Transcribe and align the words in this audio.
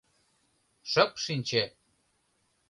—Шып 0.91 1.11
шинче! 1.23 1.63